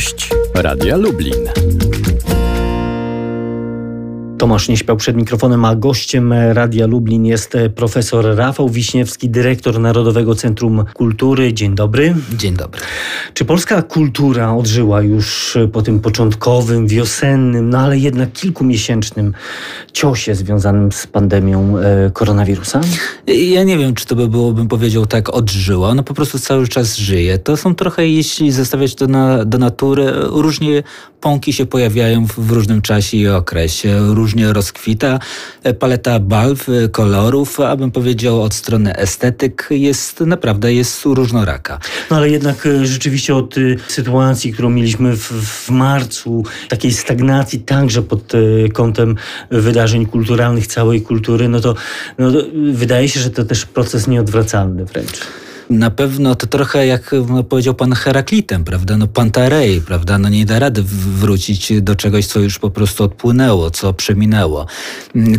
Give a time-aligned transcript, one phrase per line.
[0.00, 1.89] Gość Radia Lublin.
[4.40, 10.34] Tomasz nie śpiał przed mikrofonem, a gościem Radia Lublin jest profesor Rafał Wiśniewski, dyrektor Narodowego
[10.34, 11.54] Centrum Kultury.
[11.54, 12.14] Dzień dobry.
[12.36, 12.80] Dzień dobry.
[13.34, 19.34] Czy polska kultura odżyła już po tym początkowym, wiosennym, no ale jednak kilkumiesięcznym
[19.92, 22.80] ciosie związanym z pandemią e, koronawirusa?
[23.26, 25.88] Ja nie wiem, czy to by było, bym powiedział tak, odżyła.
[25.88, 27.38] Ona po prostu cały czas żyje.
[27.38, 30.82] To są trochę, jeśli zestawiać to na, do natury, różnie
[31.20, 33.98] pąki się pojawiają w, różnym czasie i okresie.
[34.14, 35.18] Różnie rozkwita
[35.78, 41.78] paleta barw, kolorów, abym powiedział od strony estetyk jest naprawdę jest różnoraka.
[42.10, 43.54] No ale jednak e, rzeczywiście od
[43.88, 48.32] sytuacji, którą mieliśmy w, w marcu, takiej stagnacji także pod
[48.72, 49.16] kątem
[49.50, 51.74] wydarzeń kulturalnych, całej kultury, no to,
[52.18, 52.38] no to
[52.72, 55.20] wydaje się, że to też proces nieodwracalny wręcz
[55.70, 58.96] na pewno to trochę jak no, powiedział pan Heraklitem, prawda?
[58.96, 60.18] No Pantarei, prawda?
[60.18, 64.66] No nie da rady wrócić do czegoś, co już po prostu odpłynęło, co przeminęło.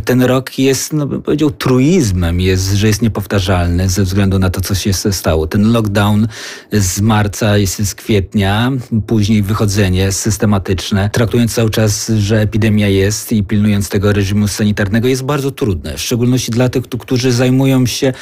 [0.06, 4.62] Ten rok jest, no bym powiedział, truizmem, jest, że jest niepowtarzalny ze względu na to,
[4.62, 5.48] co się stało.
[5.48, 6.28] Ten lockdown
[6.72, 8.72] z marca, jest z kwietnia,
[9.08, 15.24] później wychodzenie systematyczne, traktując cały czas, że epidemia jest i pilnując tego reżimu sanitarnego jest
[15.24, 18.14] bardzo trudne, w szczególności dla tych, którzy zajmują się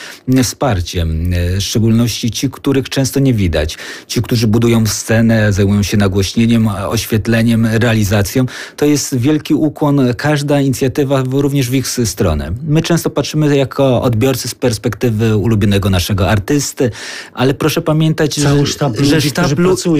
[0.44, 3.78] wsparciem, szczególnie ci, których często nie widać.
[4.08, 8.46] Ci, którzy budują scenę, zajmują się nagłośnieniem, oświetleniem, realizacją.
[8.76, 12.52] To jest wielki ukłon, każda inicjatywa również w ich stronę.
[12.68, 16.92] My często patrzymy jako odbiorcy z perspektywy ulubionego naszego artysty,
[17.34, 19.48] ale proszę pamiętać, że, sztab ludzi, że, sztab,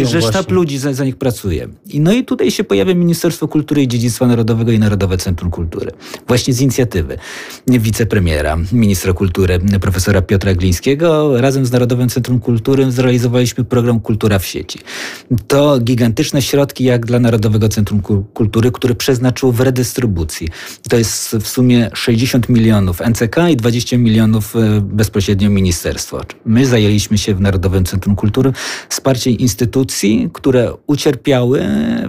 [0.04, 1.68] że sztab ludzi za, za, nich pracuje.
[1.88, 5.92] I no i tutaj się pojawia Ministerstwo Kultury i Dziedzictwa Narodowego i Narodowe Centrum Kultury.
[6.28, 7.18] Właśnie z inicjatywy
[7.68, 14.40] wicepremiera, ministra kultury, profesora Piotra Glińskiego, razem z Narodowym Narodowym Centrum Kultury zrealizowaliśmy program Kultura
[14.40, 14.80] w sieci.
[15.48, 18.02] To gigantyczne środki jak dla Narodowego Centrum
[18.34, 20.48] Kultury, które przeznaczył w redystrybucji.
[20.90, 26.22] To jest w sumie 60 milionów NCK i 20 milionów e, bezpośrednio ministerstwo.
[26.46, 28.54] My zajęliśmy się w Narodowym Centrum Kultury
[28.90, 31.62] wsparciem instytucji, które ucierpiały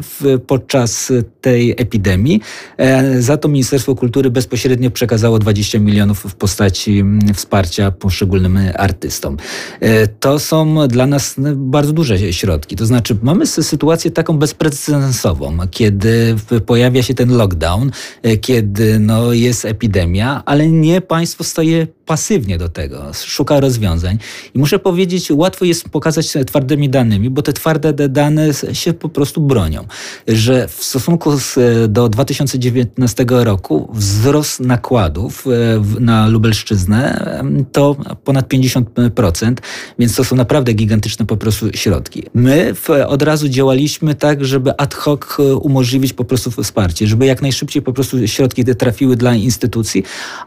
[0.03, 2.41] w, podczas tej epidemii.
[2.77, 7.05] E, za to Ministerstwo Kultury bezpośrednio przekazało 20 milionów w postaci
[7.35, 9.37] wsparcia poszczególnym artystom.
[9.81, 12.77] E, to są dla nas bardzo duże środki.
[12.77, 17.91] To znaczy, mamy sytuację taką bezprecedensową, kiedy pojawia się ten lockdown,
[18.23, 24.19] e, kiedy no, jest epidemia, ale nie państwo staje pasywnie do tego, szuka rozwiązań.
[24.55, 29.41] I muszę powiedzieć, łatwo jest pokazać twardymi danymi, bo te twarde dane się po prostu
[29.41, 29.87] bronią.
[30.29, 31.59] Że w stosunku z,
[31.93, 37.27] do 2019 roku wzrost nakładów e, na Lubelszczyznę
[37.73, 39.55] to ponad 50%,
[39.99, 42.23] więc to są naprawdę gigantyczne po prostu środki.
[42.35, 42.75] My
[43.07, 47.83] od razu działaliśmy tak, żeby ad hoc e, umożliwić po prostu wsparcie, żeby jak najszybciej
[47.83, 50.03] po prostu środki te trafiły dla instytucji,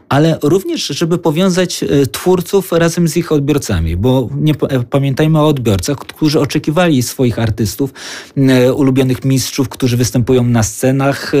[0.08, 5.46] ale również, żeby powiązać e, twórców razem z ich odbiorcami, bo nie e, pamiętajmy o
[5.46, 7.92] odbiorcach, którzy oczekiwali swoich artystów,
[8.36, 11.32] e, ulubionych mistrzów, którzy występują na scenach,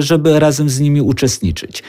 [0.00, 1.82] żeby razem z nimi uczestniczyć.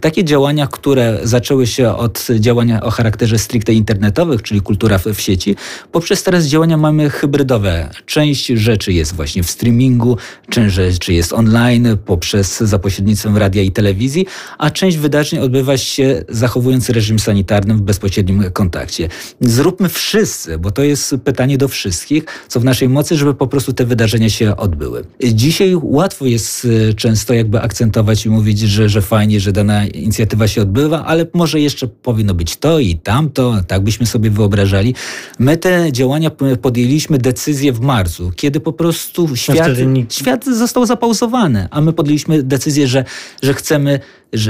[0.00, 5.56] Takie działania, które zaczęły się od działania o charakterze stricte internetowych, czyli kultura w sieci,
[5.92, 7.90] poprzez teraz działania mamy hybrydowe.
[8.06, 10.16] Część rzeczy jest właśnie w streamingu,
[10.50, 14.26] część rzeczy jest online, poprzez za pośrednictwem radia i telewizji,
[14.58, 19.08] a część wydarzeń odbywa się zachowując reżim sanitarnym w bezpośrednim kontakcie.
[19.40, 23.72] Zróbmy wszyscy, bo to jest pytanie do wszystkich, co w naszej mocy, żeby po prostu
[23.72, 25.04] te wydarzenia się odbyły.
[25.32, 30.48] Dzisiaj łatwo jest e, często jakby akcentować i mówić, że, że fajnie, że dana inicjatywa
[30.48, 34.94] się odbywa, ale może jeszcze powinno być to i tamto, tak byśmy sobie wyobrażali.
[35.38, 36.30] My te działania
[36.62, 39.68] podjęliśmy decyzję w marcu, kiedy po prostu no świat,
[40.10, 43.04] świat został zapauzowany, a my podjęliśmy decyzję, że,
[43.42, 44.00] że chcemy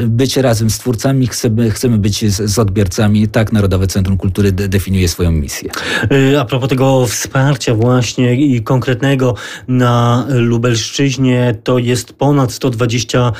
[0.06, 3.28] być razem z twórcami, chcemy, chcemy być z, z odbiorcami.
[3.28, 5.70] Tak Narodowe Centrum Kultury de, definiuje swoją misję.
[6.12, 9.34] Y, a propos tego wsparcia właśnie i konkretnego
[9.69, 13.32] na Lubelszczyźnie, to jest ponad 120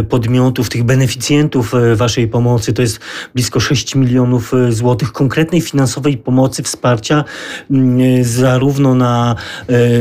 [0.00, 2.72] y, podmiotów, tych beneficjentów y, waszej pomocy.
[2.72, 3.00] To jest
[3.34, 7.24] blisko 6 milionów złotych konkretnej finansowej pomocy, wsparcia
[8.22, 9.36] zarówno na,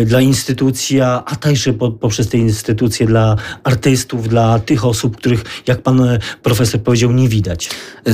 [0.05, 5.88] dla instytucji, a także poprzez te instytucje dla artystów, dla tych osób, których, jak pan
[6.43, 7.69] profesor powiedział, nie widać.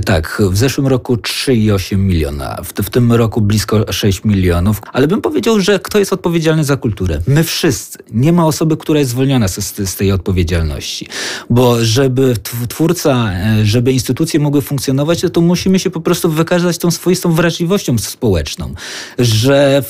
[0.06, 5.22] Tak, w zeszłym roku 3,8 miliona, w, w tym roku blisko 6 milionów, ale bym
[5.22, 7.20] powiedział, że kto jest odpowiedzialny za kulturę?
[7.28, 8.00] My wszyscy.
[8.12, 11.08] Nie ma osoby, która jest zwolniona z, z tej odpowiedzialności,
[11.50, 12.34] bo żeby
[12.70, 13.32] twórca,
[13.64, 18.74] żeby instytucje mogły funkcjonować, to musimy się po prostu wykazać tą swoistą wrażliwością społeczną,
[19.20, 19.84] że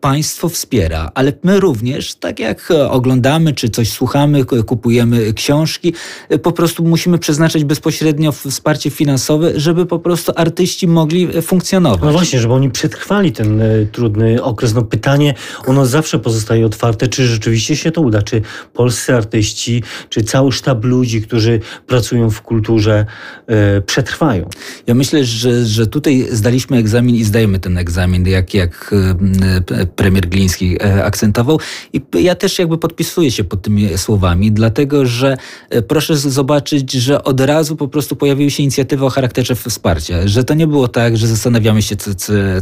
[0.00, 5.94] państwo wspiera, ale my również, tak jak oglądamy, czy coś słuchamy, kupujemy książki,
[6.42, 12.02] po prostu musimy przeznaczać bezpośrednio wsparcie finansowe, żeby po prostu artyści mogli funkcjonować.
[12.02, 14.74] No właśnie, żeby oni przetrwali ten e, trudny okres.
[14.74, 15.34] No pytanie,
[15.66, 18.42] ono zawsze pozostaje otwarte, czy rzeczywiście się to uda, czy
[18.72, 23.06] polscy artyści, czy cały sztab ludzi, którzy pracują w kulturze,
[23.46, 24.48] e, przetrwają.
[24.86, 28.94] Ja myślę, że, że tutaj zdaliśmy egzamin i zdajemy ten egzamin, jak, jak
[29.70, 31.60] e, premier Gliński akcentował.
[31.92, 35.36] I ja też jakby podpisuję się pod tymi słowami, dlatego że
[35.88, 40.54] proszę zobaczyć, że od razu po prostu pojawiły się inicjatywy o charakterze wsparcia, że to
[40.54, 42.10] nie było tak, że zastanawiamy się, co,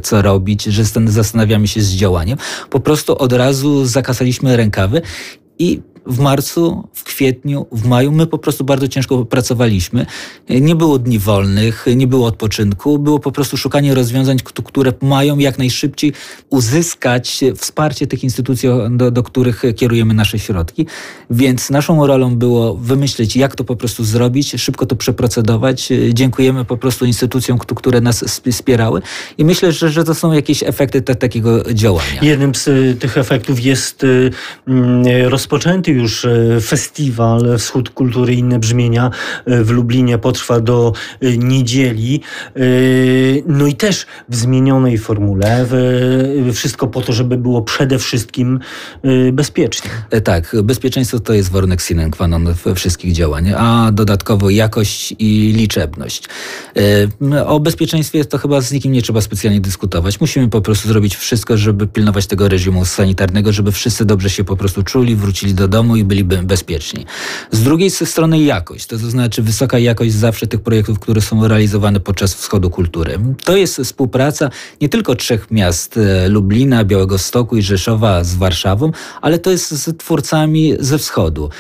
[0.03, 2.39] co, robić, że zastanawiamy się z działaniem.
[2.71, 5.03] Po prostu od razu zakasaliśmy rękawy
[5.59, 10.07] i w marcu, w kwietniu, w maju my po prostu bardzo ciężko pracowaliśmy.
[10.49, 15.59] Nie było dni wolnych, nie było odpoczynku, było po prostu szukanie rozwiązań, które mają jak
[15.59, 16.13] najszybciej
[16.51, 20.87] uzyskać wsparcie tych instytucji, do, do których kierujemy nasze środki.
[21.31, 25.89] Więc naszą rolą było wymyślić, jak to po prostu zrobić, szybko to przeprocedować.
[26.13, 29.03] Dziękujemy po prostu instytucjom, które nas wspierały
[29.39, 32.21] i myślę, że, że to są jakieś efekty te, takiego działania.
[32.23, 34.31] Jednym z tych efektów jest y,
[35.91, 39.11] już e, festiwal Wschód Kultury inne brzmienia
[39.47, 42.21] e, w Lublinie potrwa do e, niedzieli.
[43.47, 45.67] No i też w zmienionej formule.
[46.53, 48.61] Wszystko po to, żeby było przede wszystkim
[49.33, 49.91] bezpiecznie.
[50.25, 56.29] Tak, bezpieczeństwo to jest warunek sine qua non wszystkich działań, a dodatkowo jakość i liczebność.
[57.47, 60.21] O bezpieczeństwie to chyba z nikim nie trzeba specjalnie dyskutować.
[60.21, 64.57] Musimy po prostu zrobić wszystko, żeby pilnować tego reżimu sanitarnego, żeby wszyscy dobrze się po
[64.57, 67.07] prostu czuli, wrócili do domu domu i byliby bezpieczni.
[67.51, 72.35] Z drugiej strony jakość, to znaczy wysoka jakość zawsze tych projektów, które są realizowane podczas
[72.35, 73.19] Wschodu Kultury.
[73.45, 74.51] To jest współpraca
[74.81, 79.71] nie tylko trzech miast, e, Lublina, Białego Stoku i Rzeszowa z Warszawą, ale to jest
[79.71, 81.51] z twórcami ze Wschodu.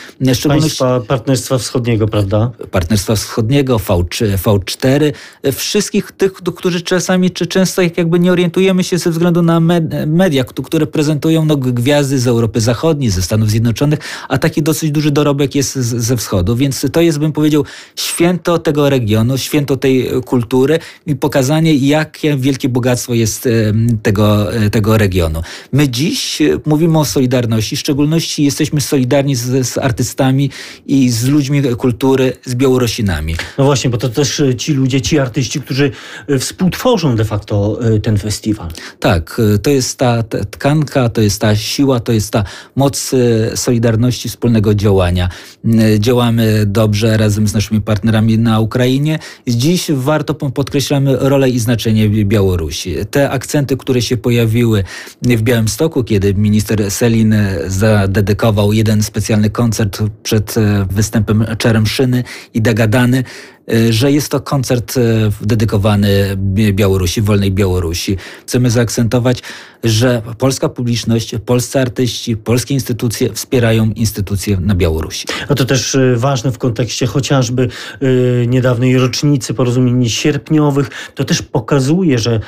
[0.49, 2.51] Państwa Partnerstwa Wschodniego, prawda?
[2.71, 5.13] Partnerstwa Wschodniego, V3, V4,
[5.43, 9.61] e, wszystkich tych, którzy czasami czy często jakby nie orientujemy się ze względu na
[10.07, 13.99] media, które prezentują no, gwiazdy z Europy Zachodniej, ze Stanów Zjednoczonych,
[14.29, 17.65] a taki dosyć duży dorobek jest ze wschodu, więc to jest, bym powiedział,
[17.97, 23.49] święto tego regionu, święto tej kultury i pokazanie, jakie wielkie bogactwo jest
[24.03, 25.43] tego, e, tego regionu.
[25.73, 30.51] My dziś e, mówimy o solidarności, w szczególności jesteśmy solidarni z, z artystami
[30.87, 33.37] i z ludźmi kultury, z Białorusinami.
[33.59, 35.91] No właśnie, bo to też e, ci ludzie, ci artyści, którzy
[36.39, 38.69] współtworzą de facto ten festiwal.
[39.01, 42.45] Tak, to jest ta, ta tkanka, to jest ta siła, to jest ta
[42.77, 43.13] moc
[43.55, 45.29] solidarności solidarności, wspólnego działania.
[45.65, 49.19] Mm, działamy dobrze razem z naszymi partnerami na Ukrainie.
[49.49, 52.95] Dziś warto podkreślamy rolę i znaczenie Białorusi.
[53.11, 54.85] Te akcenty, które się pojawiły
[55.23, 57.35] w Białymstoku, kiedy minister Selin
[57.67, 62.25] zadedykował jeden specjalny koncert przed e, występem Czeremszyny
[62.55, 63.25] i Dagadany,
[63.60, 63.60] E,
[63.91, 65.01] że jest to koncert e,
[65.41, 66.37] dedykowany
[66.73, 68.17] Białorusi, wolnej Białorusi.
[68.43, 69.43] Chcemy zaakcentować,
[69.85, 75.27] że polska publiczność, polscy artyści, polskie instytucje wspierają instytucje na Białorusi.
[75.49, 77.69] A to też e, ważne w kontekście chociażby
[78.47, 80.91] niedawnej rocznicy porozumień sierpniowych.
[81.15, 82.41] To też pokazuje, że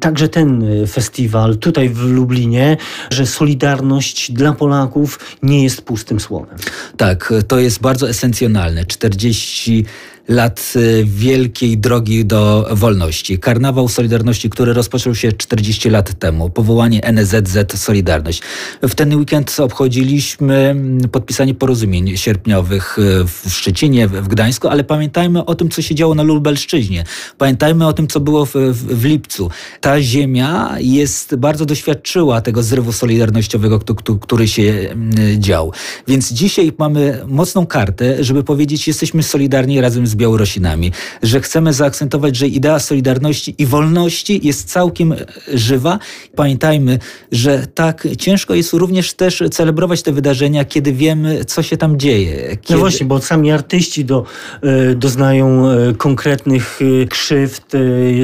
[0.00, 2.76] także ten festiwal tutaj w Lublinie,
[3.10, 6.56] że solidarność dla Polaków nie jest pustym słowem.
[6.96, 8.86] Tak, to jest bardzo esencjonalne.
[8.86, 9.84] 40
[10.30, 13.38] lat y, wielkiej drogi do wolności.
[13.38, 16.50] Karnawał Solidarności, który rozpoczął się 40 lat temu.
[16.50, 18.42] Powołanie NZZ Solidarność.
[18.82, 25.44] W ten weekend obchodziliśmy mm, podpisanie porozumień sierpniowych y, w Szczecinie, w Gdańsku, ale pamiętajmy
[25.44, 27.04] o tym, co się działo na Lubelszczyźnie.
[27.38, 29.50] Pamiętajmy o tym, co było w, w, w lipcu.
[29.80, 33.80] Ta ziemia jest bardzo doświadczyła tego zrywu solidarnościowego,
[34.20, 35.72] który się mm, dział.
[36.08, 42.36] Więc dzisiaj mamy mocną kartę, żeby powiedzieć, jesteśmy solidarni razem z Białorusinami, że chcemy zaakcentować,
[42.36, 45.14] że idea solidarności i wolności jest całkiem
[45.54, 45.98] żywa.
[46.36, 46.98] Pamiętajmy,
[47.32, 52.48] że tak ciężko jest również też celebrować te wydarzenia, kiedy wiemy, co się tam dzieje.
[52.50, 52.74] No kiedy...
[52.74, 54.24] No właśnie, bo sami artyści do,
[54.62, 57.72] e, doznają e, konkretnych e, krzywd,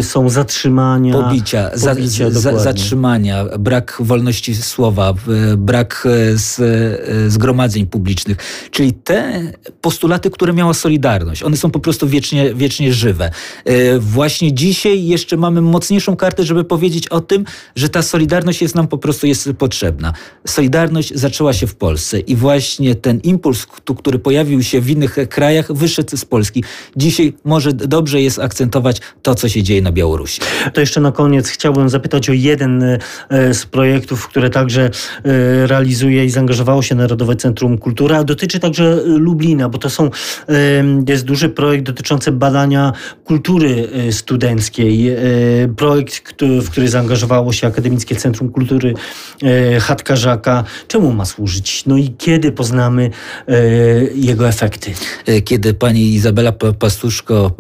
[0.03, 1.13] są zatrzymania.
[1.13, 5.15] Pobicia, pobicia za, za, zatrzymania, brak wolności słowa,
[5.57, 6.61] brak z,
[7.33, 8.37] zgromadzeń publicznych.
[8.71, 13.31] Czyli te postulaty, które miała Solidarność, one są po prostu wiecznie, wiecznie żywe.
[13.65, 17.45] E, właśnie dzisiaj jeszcze mamy mocniejszą kartę, żeby powiedzieć o tym,
[17.77, 20.13] że ta solidarność jest nam po prostu jest potrzebna.
[20.47, 23.67] Solidarność zaczęła się w Polsce i właśnie ten impuls,
[23.99, 26.65] który pojawił się w innych krajach, wyszedł z Polski.
[26.97, 30.41] Dzisiaj może dobrze jest akcentować to, co się dzieje na Białorusi.
[30.75, 32.99] To jeszcze na koniec chciałbym zapytać o jeden e,
[33.55, 39.03] z projektów, które także e, realizuje i zaangażowało się Narodowe Centrum Kultury, a dotyczy także
[39.05, 40.11] Lublina, bo to są,
[41.09, 42.93] jest duży projekt dotyczący badania
[43.25, 45.17] kultury e, studenckiej.
[45.77, 48.95] Projekt, w który zaangażowało się Akademickie Centrum Kultury
[49.81, 50.65] Chatka Żaka.
[50.89, 51.87] Czemu ma służyć?
[51.87, 53.11] No i kiedy poznamy
[54.15, 54.93] jego efekty?
[55.45, 57.51] Kiedy pani Izabela Pastuszko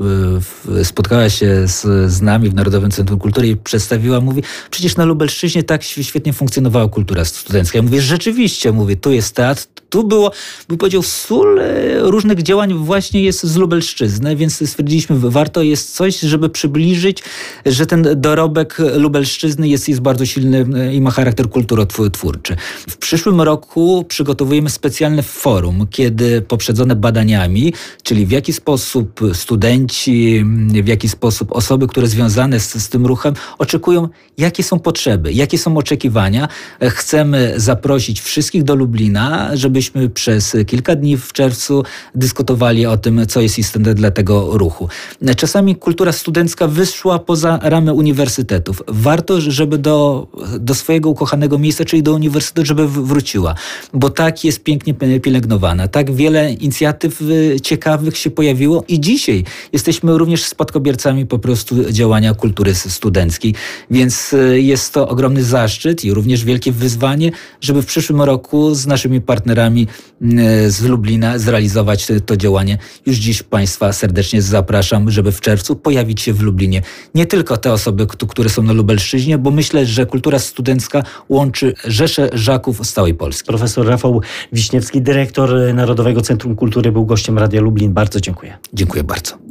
[0.82, 5.62] spotkała się z, z nami w Narodowym Centrum Kultury i przedstawiła, mówi, przecież na Lubelszczyźnie
[5.62, 7.78] tak świetnie funkcjonowała kultura studencka.
[7.78, 10.32] Ja mówię, rzeczywiście, mówię, tu jest teatr, tu było,
[10.68, 11.60] by powiedział, sól
[12.00, 13.95] różnych działań właśnie jest z Lubelszczyzny,
[14.36, 17.22] więc stwierdziliśmy, warto jest coś, żeby przybliżyć,
[17.66, 22.56] że ten dorobek Lubelszczyzny jest, jest bardzo silny e, i ma charakter kulturotwórczy.
[22.88, 27.72] W przyszłym roku przygotowujemy specjalne forum, kiedy poprzedzone badaniami,
[28.02, 30.44] czyli w jaki sposób studenci,
[30.82, 35.58] w jaki sposób osoby, które związane z, z tym ruchem oczekują, jakie są potrzeby, jakie
[35.58, 36.48] są oczekiwania.
[36.80, 41.84] E, chcemy zaprosić wszystkich do Lublina, żebyśmy przez kilka dni w czerwcu
[42.14, 44.88] dyskutowali o tym, co jest istotne dla tego ruchu.
[45.36, 48.82] Czasami kultura studencka wyszła poza ramy uniwersytetów.
[48.88, 50.26] Warto, żeby do,
[50.60, 53.54] do swojego ukochanego miejsca, czyli do uniwersytetu, żeby wróciła,
[53.94, 55.88] bo tak jest pięknie pielęgnowana.
[55.88, 62.34] Tak wiele inicjatyw e, ciekawych się pojawiło i dzisiaj jesteśmy również spadkobiercami po prostu działania
[62.34, 63.54] kultury studenckiej.
[63.90, 68.86] Więc e, jest to ogromny zaszczyt i również wielkie wyzwanie, żeby w przyszłym roku z
[68.86, 69.86] naszymi partnerami
[70.22, 72.78] e, z Lublina zrealizować to działanie.
[73.06, 73.42] Już dziś
[73.78, 76.82] Państwa serdecznie zapraszam, żeby w czerwcu pojawić się w Lublinie.
[77.14, 82.28] Nie tylko te osoby, które są na Lubelszczyźnie, bo myślę, że kultura studencka łączy rzesze
[82.32, 83.46] Żaków z całej Polski.
[83.46, 84.20] Profesor Rafał
[84.52, 87.92] Wiśniewski, dyrektor Narodowego Centrum Kultury, był gościem Radia Lublin.
[87.92, 88.58] Bardzo dziękuję.
[88.72, 89.45] Dziękuję bardzo.